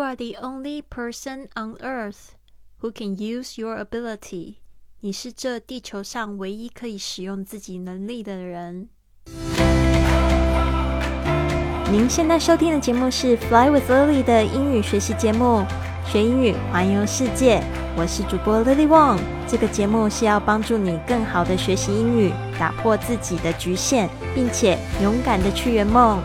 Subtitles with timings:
[0.00, 2.30] You are the only person on earth
[2.80, 4.54] who can use your ability。
[5.00, 8.88] 你是这地球上唯一可以使用自己能力的人。
[11.92, 15.66] 您现在收听的节目是《Fly with Lily》的英语学习节目，
[16.10, 17.62] 学英语环游世界。
[17.94, 19.18] 我是主播 Lily Wong。
[19.46, 26.22] 这个节目是要帮助你更好的学习英语，打破自己的局限，并且勇敢的去圆梦。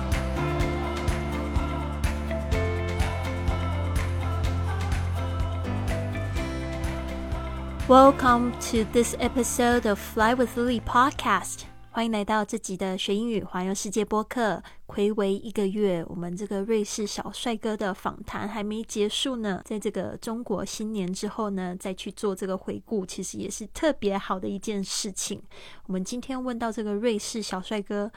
[7.87, 11.65] Welcome to this episode of Fly with Lily podcast.
[11.91, 14.63] 欢迎来到这集的学英语环游世界播客。
[14.87, 19.61] 暌违一个月，我们这个瑞士小帅哥的访谈还没结束呢。
[19.65, 25.41] 在这个中国新年之后呢，再去做这个回顾，其实也是特别好的一件事情。
[25.87, 28.11] 我们今天问到这个瑞士小帅哥，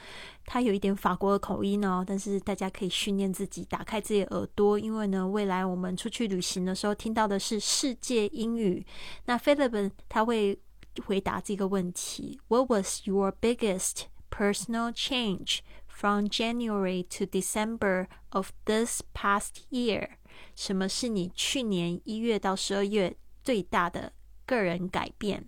[0.45, 8.85] 他有一点法国的口音哦，但是大家可以训练自己，打开自己耳朵，因为呢，未来我们出去旅行的时候听到的是世界英语。
[9.25, 10.59] 那 Philip 他会。
[11.07, 15.61] 回答这个问题：What was your biggest personal change
[15.98, 20.18] from January to December of this past year？
[20.56, 24.14] 什么是你去年一月到十二月最大的
[24.46, 25.48] 个人改变？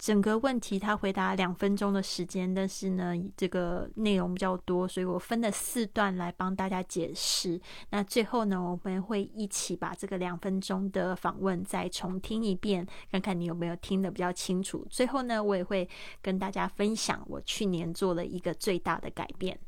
[0.00, 7.60] 整个问题他回答两分钟的时间，但是呢，这个内容比较多，所以我分了四段来帮大家解释。
[7.90, 14.86] 那最后呢，我们会一起把这个两分钟的访问再重听一遍，看看你有没有听得比较清楚。
[14.88, 15.86] 最后呢，我也会
[16.22, 19.58] 跟大家分享我去年做了一个最大的改变。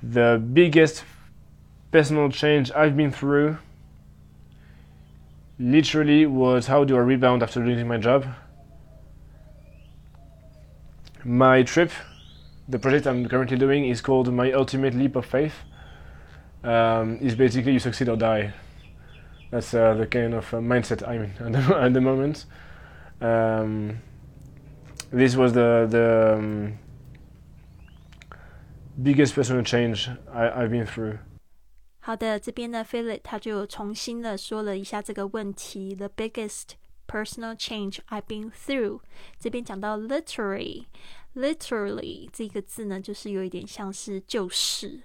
[0.00, 1.00] The biggest
[1.90, 3.56] personal change I've been through
[5.58, 8.26] literally was how do I rebound after losing my job.
[11.25, 11.91] My trip,
[12.67, 15.53] the project I'm currently doing, is called My Ultimate Leap of Faith.
[16.63, 18.53] Um, is basically you succeed or die.
[19.49, 22.45] That's uh, the kind of uh, mindset I'm in at the, at the moment.
[23.19, 23.97] Um,
[25.11, 26.77] this was the the um,
[29.01, 31.17] biggest personal change I, I've been through.
[31.99, 36.73] 好的，这边呢，Philip 他就重新的说了一下这个问题，the biggest
[37.06, 39.00] personal change I've been through。
[39.38, 45.02] 这边讲到 literally，literally 这个字呢，就是有一点像是就是，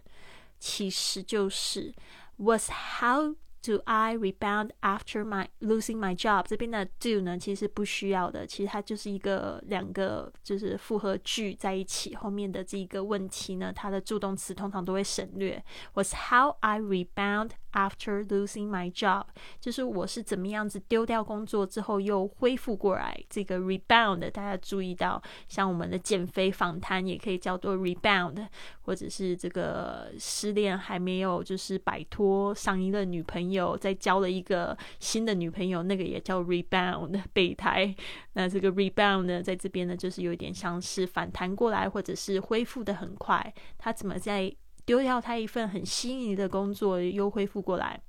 [0.60, 1.94] 其实就是
[2.38, 6.46] was how Do I rebound after my losing my job？
[6.48, 15.64] 这边的 do 呢，其实不需要的，其实它就是一个两个就是复合句在一起，后面的这一个问题呢，它的助动词通常都会省略。
[15.94, 19.26] Was how I rebound after losing my job？
[19.60, 23.16] 就是我是怎么样子丢掉工作之后又恢复过来。
[23.30, 28.48] 这个 rebound 大家注意到，像我们的减肥访谈也可以叫做 rebound，
[28.82, 33.51] 或者是这个失恋还没有就是摆脱上一任女朋友。
[33.52, 37.94] 有在交了一个新的女朋友，那个也叫 rebound 备胎。
[38.34, 43.54] 那这个 rebound 呢，在这边呢，就是有点像是反弹过来，或者是恢复的很快。
[43.78, 44.54] 他怎么在
[44.86, 48.02] 丢掉他一份很心仪的工作，又恢复过来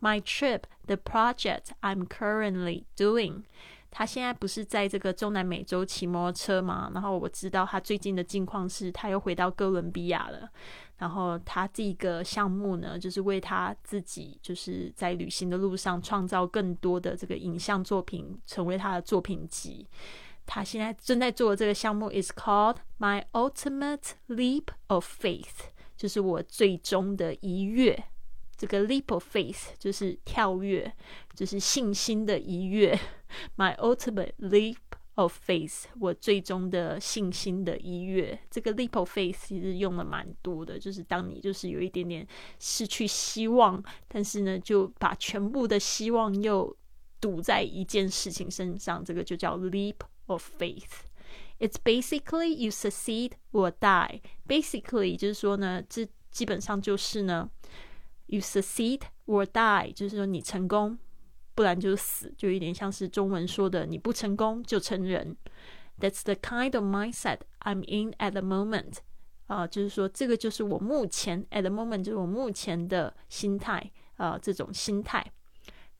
[0.00, 3.44] ？My trip, the project I'm currently doing。
[3.90, 6.90] 他现在不是在这个中南美洲骑摩托车吗？
[6.92, 10.48] 然后我知道他最近的近况是，他又回到哥伦比亚了。
[10.98, 19.86] 然后他这个项目呢，就是为他自己，就是在旅行的路上创造更多的这个影像作品，成为他的作品集。
[20.44, 28.04] 他现在正在做的这个项目 is called My Ultimate Leap of Faith，就是我最终的一跃。
[28.56, 30.92] 这个 leap of faith 就是跳跃，
[31.32, 32.98] 就是信心的一跃。
[33.56, 34.76] My ultimate leap
[35.14, 38.38] of faith，我最终的信心的一跃。
[38.50, 42.26] 这个 leap of faith 其实用了蛮多的，就是当你就是有一点点
[42.60, 46.76] 失去希望，但是呢，就把全部的希望又
[47.20, 49.96] 赌在一件事情身上，这个就叫 leap
[50.26, 51.02] of faith。
[51.58, 54.20] It's basically you succeed or die。
[54.46, 57.50] Basically 就是说呢，这基本上就是呢
[58.26, 60.96] ，you succeed or die，就是说你成功。
[61.58, 65.36] 不然就是死，就有点像是中文说的“你不成功就成人”。
[65.98, 68.98] That's the kind of mindset I'm in at the moment。
[69.48, 75.32] 啊，就是说这个就是我目前 at the moment 就是我目前的心态啊，这种心态。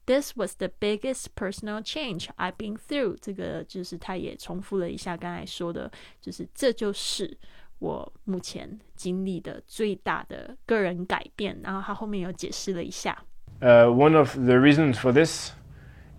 [0.07, 3.17] This was the biggest personal change I've been through。
[3.21, 5.91] 这个就是他也重复了一下刚才说的，
[6.21, 7.37] 就是这就是
[7.81, 11.59] 我目前经历的最大的个人改变。
[11.65, 13.25] 然后他后面有解释了一下。
[13.62, 15.54] Uh, one of the reasons for this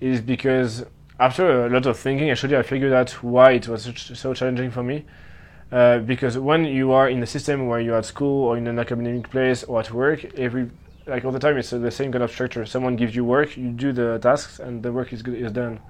[0.00, 0.86] is because
[1.18, 4.82] after a lot of thinking, actually, I figured out why it was so challenging for
[4.82, 5.04] me.
[5.70, 8.78] Uh, because when you are in a system where you're at school or in an
[8.78, 10.70] academic place or at work, every
[11.06, 12.64] like all the time, it's uh, the same kind of structure.
[12.64, 15.80] Someone gives you work, you do the tasks, and the work is good, is done.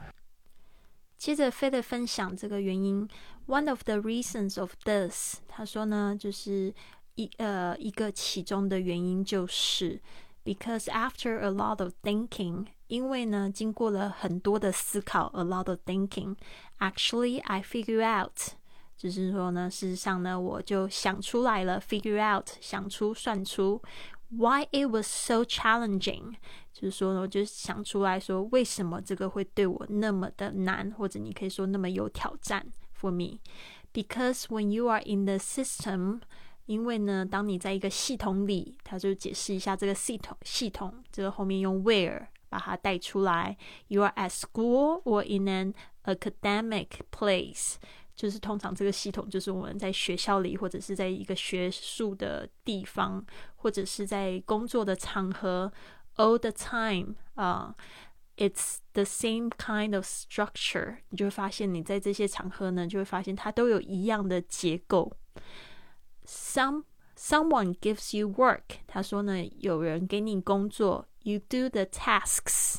[1.17, 3.09] 接着 f 的分享这个原因，
[3.47, 6.75] One of the reasons of this，他说呢，就是
[7.15, 10.00] 一呃一个其中的原因就是
[10.44, 18.55] because after a lot of thinking，因为呢经过了很多的思考，a lot of thinking，actually I figure out，
[18.97, 23.82] 就是说呢，事实上呢，我就想出来了，figure out，想出算出，
[24.31, 26.35] why it was so challenging。
[26.73, 32.67] 就是说呢，我就想出来说，为什么这个会对我那么的难，或者你可以说那么有挑战？
[33.00, 33.38] For me,
[33.93, 36.21] because when you are in the system，
[36.69, 43.57] 因为呢，当你在一个系统里，他就解释一下这个系统系统，这个后面用 where 把它带出来。
[43.88, 45.74] You are at school or in an
[46.04, 47.77] academic place，
[48.16, 53.25] 就是通常这个系统就是我们在学校里，或者是在一个学术的地方，
[53.56, 55.74] 或者是在工作的场合。
[56.18, 57.74] all the time 啊、
[58.38, 65.12] ，It's the same kind of structure，你就会发现你在这些场合呢，就会发现它都有一样的结构。
[66.29, 66.85] Some
[67.17, 72.76] someone gives you work，他说呢，有人给你工作，you do the tasks，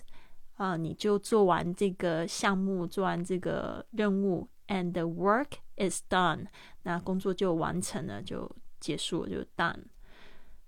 [0.56, 6.48] 啊、uh,，你就做完这个项目，做完这个任务，and the work is done，
[6.84, 8.50] 那工作就完成了，就
[8.80, 9.84] 结束了，就 done。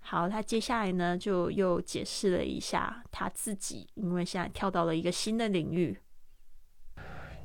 [0.00, 5.98] 好，他接下来呢就又解释了一下他自己，因为现在跳到了一个新的领域。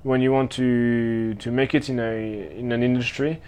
[0.03, 3.39] When you want to to make it in a in an industry,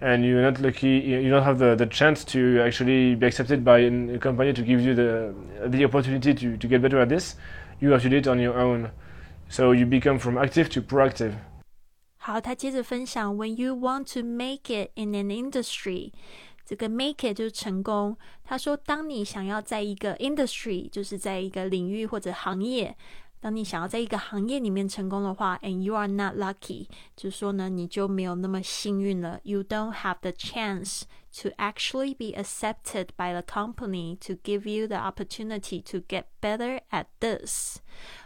[0.00, 3.80] and you're not lucky, you don't have the, the chance to actually be accepted by
[3.80, 5.34] a company to give you the
[5.68, 7.36] the opportunity to, to get better at this,
[7.80, 8.90] you have to do it on your own.
[9.48, 11.32] So you become from active to proactive.
[12.16, 16.12] 好，他接着分享，When you want to make it in an industry。
[16.64, 18.16] 这个 make it 就是成功。
[18.44, 22.96] 他说，当你想要在一个 industry，就是在一个领域或者行业，
[23.40, 29.40] 当你想要在一个行业里面成功的话，and you are not lucky，就是说呢，你就没有那么幸运了。
[29.44, 31.04] You don't have the chance
[31.40, 36.82] to actually be accepted by the company to give you the opportunity to get better
[36.90, 37.78] at this.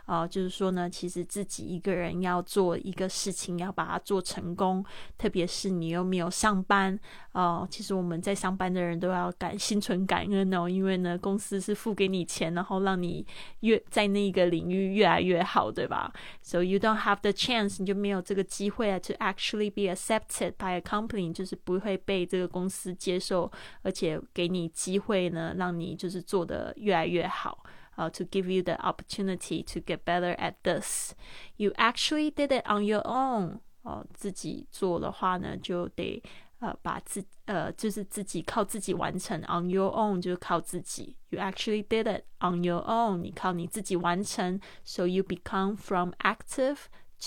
[0.05, 4.83] 哦，就是说呢，其实自己一个人要做一个事情，要把它做成功，
[5.17, 6.99] 特别是你又没有上班
[7.33, 7.67] 哦。
[7.69, 13.25] 其实我们在上班的人都要感心存感恩哦，因为呢，公司是付给你钱，然后让你
[13.59, 16.11] 越在那个领域越来越好，对吧
[16.41, 23.51] ？So you don't have the chance，你就没有这个机会啊，to actually be accepted by a company，就是不会被这个公司接受，
[23.83, 27.63] 而且给你机会呢，让你就是做的越来越好。
[27.98, 31.14] uh, to give you the opportunity to get better at this.
[31.56, 33.60] You actually did it on your own.
[33.82, 36.22] 哦，自己做的话呢，就得
[36.60, 39.38] 呃把自呃就是自己靠自己完成。
[39.42, 41.16] On your own 就是靠自己。
[41.28, 43.18] You actually did it on your own.
[43.18, 44.58] 你靠你自己完成。
[44.84, 46.78] So you become from active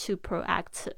[0.06, 0.98] to proactive.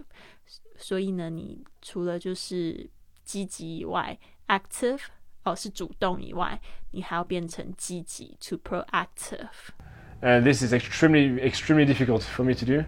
[0.77, 2.89] 所以呢，你除了就是
[3.25, 5.01] 积极以外，active
[5.43, 6.59] 哦是主动以外，
[6.91, 12.83] 你还要变成积极 to proactive。And this is extremely extremely difficult for me to do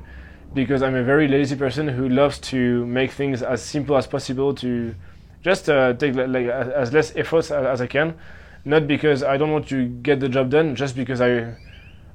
[0.53, 4.53] because I'm a very lazy person who loves to make things as simple as possible
[4.55, 4.95] to
[5.41, 8.15] just uh, take like as less effort as I can.
[8.63, 11.55] Not because I don't want to get the job done, just because I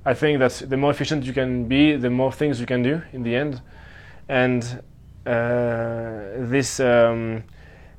[0.05, 3.01] I think that the more efficient you can be, the more things you can do
[3.13, 3.61] in the end.
[4.29, 4.63] And
[5.27, 7.43] uh, this um,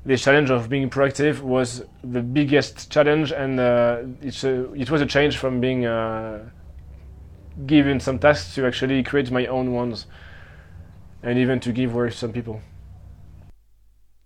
[0.04, 5.00] the challenge of being proactive was the biggest challenge, and uh, it's a, it was
[5.00, 6.48] a change from being uh,
[7.66, 10.06] given some tasks to actually create my own ones,
[11.22, 12.60] and even to give work to some people.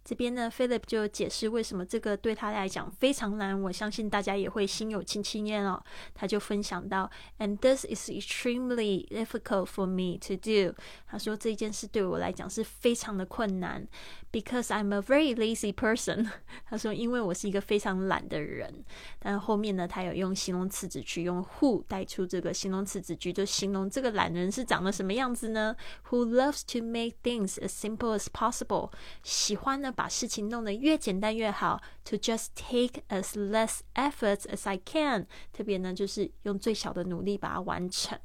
[0.08, 3.60] 这边呢，Philip 就解释为什么这个对他来讲非常难。
[3.60, 5.82] 我相信大家也会心有戚戚焉哦。
[6.14, 7.10] 他就分享到
[7.40, 10.76] ，And this is extremely difficult for me to do。
[11.08, 13.84] 他说这件事对我来讲是非常的困难
[14.30, 16.30] ，because I'm a very lazy person。
[16.66, 18.84] 他说因为我是一个非常懒的人。
[19.18, 25.74] 但后面呢，他有用形容词子句，用 who 带出这个形容词子句，就形容这个懒人是长得什么样子呢
[26.10, 28.92] ？Who loves to make things as simple as possible？
[29.24, 29.92] 喜欢呢？
[29.95, 38.19] 把事情弄得越简单越好，to just take as less effort as I can，特别呢就是用最小的努力把它完成。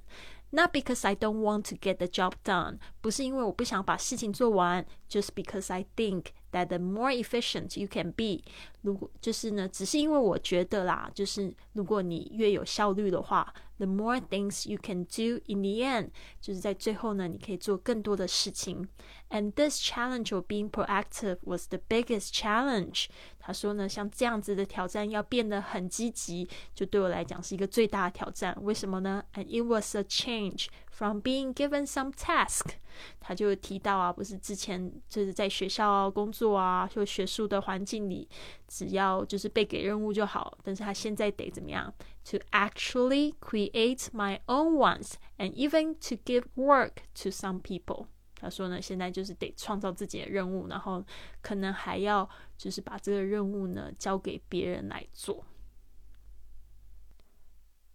[0.51, 6.79] Not because I don't want to get the job done，不是因为我不想把事情做完，just because I think that the
[6.79, 8.43] more efficient you can be，
[8.83, 16.09] 如果就是呢，只是因为我觉得啦，就是如果你越有效率的话，the more things you can do in the end，
[16.41, 18.89] 就是在最后呢，你可以做更多的事情。
[19.29, 23.07] And this challenge of being proactive was the biggest challenge。
[23.41, 28.57] 他说呢，像这样子的挑战要变得很积极，就对我来讲是一个最大的挑战。
[28.63, 29.25] 为什么呢？
[29.35, 30.67] And it was a change
[31.02, 32.76] from being given some task。
[33.20, 38.30] 他就提到啊，不是之前就是在学校啊工作啊，就学术的环境里，
[38.68, 40.56] 只要就是被给任务就好。
[40.62, 41.92] 但是他现在得怎么样
[42.26, 48.06] ？To actually create my own ones and even to give work to some people。
[48.36, 51.04] 他说呢，现在就是得创造自己的任务，然后
[51.42, 55.44] 可能还要就是把这个任务呢交给别人来做。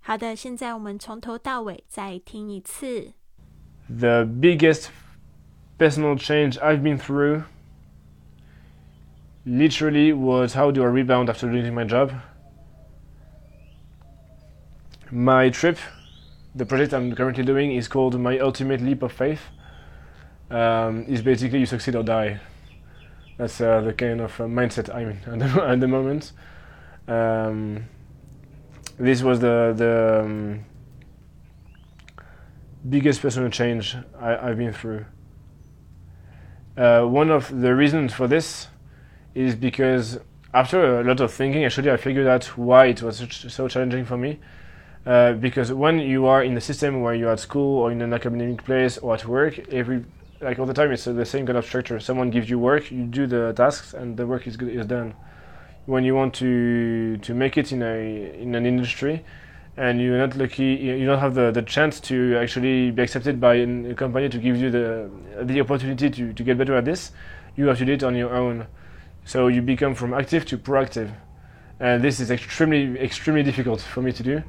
[0.05, 3.13] 好的，现在我们从头到尾再听一次。
[3.87, 4.87] The biggest
[5.77, 7.43] personal change I've been through
[9.45, 12.11] literally was how do I rebound after losing my job.
[15.11, 15.77] My trip,
[16.55, 19.41] the project I'm currently doing, is called My Ultimate Leap of Faith.
[20.51, 22.39] um, is basically you succeed or die.
[23.37, 26.33] That's uh, the kind of uh, mindset I'm in at the, at the moment.
[27.07, 27.85] Um,
[28.98, 30.64] this was the the um,
[32.88, 35.04] biggest personal change I, have been through.
[36.76, 38.68] Uh, one of the reasons for this
[39.34, 40.18] is because
[40.54, 44.16] after a lot of thinking, actually, I figured out why it was so challenging for
[44.16, 44.38] me.
[45.04, 48.12] Uh, because when you are in the system where you're at school or in an
[48.12, 50.04] academic place or at work, every
[50.40, 53.04] like all the time it's the same kind of structure someone gives you work you
[53.04, 55.14] do the tasks and the work is good, is done
[55.86, 59.24] when you want to to make it in a in an industry
[59.76, 63.54] and you're not lucky you don't have the, the chance to actually be accepted by
[63.54, 65.10] a company to give you the
[65.42, 67.12] the opportunity to, to get better at this
[67.56, 68.66] you have to do it on your own.
[69.24, 71.10] So you become from active to proactive.
[71.80, 74.42] And this is extremely extremely difficult for me to do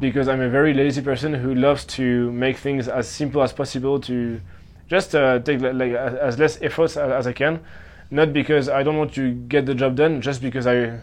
[0.00, 3.98] because I'm a very lazy person who loves to make things as simple as possible
[4.00, 4.40] to
[4.88, 7.60] just uh, take like as less effort as I can,
[8.10, 11.00] not because I don't want to get the job done, just because I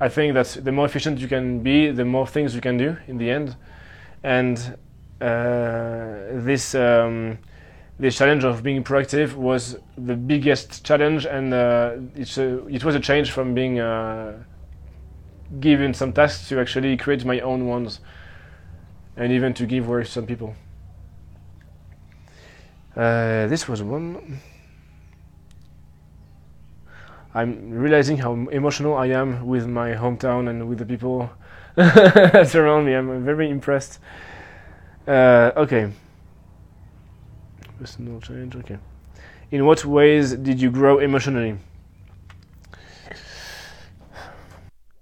[0.00, 2.96] I think that the more efficient you can be, the more things you can do
[3.06, 3.56] in the end,
[4.22, 4.58] and
[5.20, 6.74] uh, this.
[6.74, 7.38] Um,
[8.00, 12.94] this challenge of being proactive was the biggest challenge, and uh, it's a, it was
[12.94, 14.42] a change from being uh,
[15.60, 18.00] given some tasks to actually create my own ones,
[19.16, 20.54] and even to give work to some people.
[22.96, 24.40] Uh, this was one.
[27.33, 31.29] I'm realizing how emotional I am with my hometown and with the people
[31.75, 32.95] that surround me.
[32.95, 33.99] I'm very impressed.
[35.05, 35.91] Uh, okay.
[37.77, 38.55] Personal change.
[38.55, 38.77] Okay.
[39.51, 41.57] In what ways did you grow emotionally?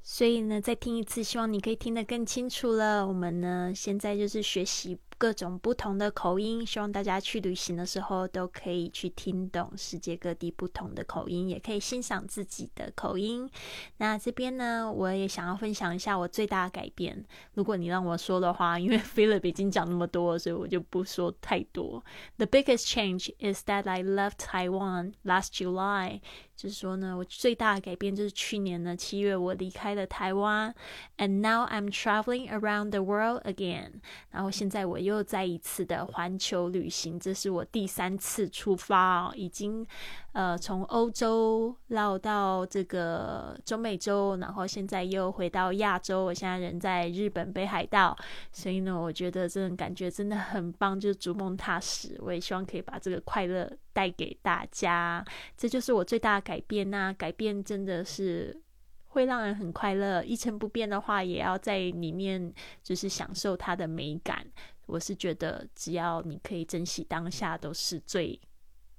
[0.02, 3.06] 所以呢，再听一次，希望你可以听得更清楚了。
[3.08, 13.51] 我们呢，现在就是学习 各种不同的口音，希望大家去旅行的时候都可以去听懂世界各地不同的口音，也可以欣赏自己的口音。
[13.97, 17.25] 那这边呢，我也想要分享一下我最大的改变。
[17.55, 22.05] 如果你让我说的话，因为 Philip 已经讲那么多，所以我就不说太多。
[22.37, 26.21] The biggest change is that I left Taiwan last July.
[26.59, 30.75] 就是说呢，我最大的改变就是去年呢七月我离开了台湾
[31.19, 34.01] ，and now I'm traveling around the world again。
[34.33, 39.87] 然后现在我又再一次的环球旅行，这是我第三次出发，已经。
[40.33, 46.27] 呃，从欧洲绕到这个中美洲，然后现在又回到亚洲。
[46.27, 48.17] 我现在人在日本北海道，
[48.53, 52.17] 所以呢，我觉得这种感觉真的很棒，就是逐梦踏实。
[52.21, 55.25] 我也希望可以把这个快乐带给大家，
[55.57, 56.91] 这就是我最大改变。
[56.91, 58.59] 那改变真的是
[59.09, 60.25] 会让人很快乐。
[60.25, 62.51] 一成不变的话，也要在里面
[62.83, 64.47] 就是享受它的美感。
[64.87, 68.41] 我是觉得，只要你可以珍惜当下，都是最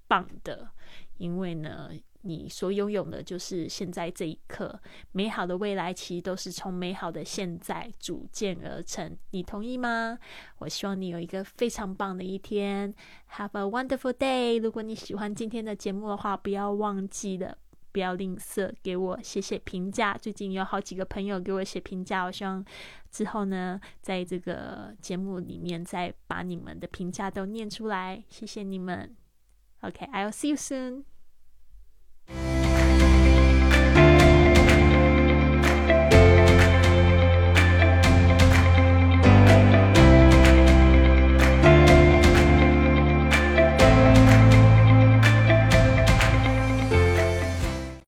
[0.07, 0.69] 棒的。
[1.17, 1.89] 因为呢，
[2.21, 4.79] 你所拥有的就是现在这一刻，
[5.13, 9.17] 美好的未来其实都是从美好的现在组建而成。
[9.31, 10.19] 你同意吗？
[10.57, 12.93] 我希望你有一个非常棒的一天
[13.31, 14.61] ，Have a wonderful day。
[14.61, 17.57] 如果你喜欢今天的节目的话，不要忘记了，
[17.91, 20.17] 不要吝啬给我写写评价。
[20.17, 22.63] 最近有好几个朋友给我写评价，我希望
[23.09, 28.21] 之后呢，在这个节目里面再把你们的评价都念出来。
[28.27, 29.15] 谢谢你们。
[29.81, 31.18] OK，I'll see you soon.